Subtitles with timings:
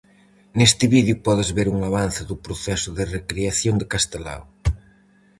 [0.57, 4.43] Neste vídeo podes ver un avance do proceso de recreación de Castelao.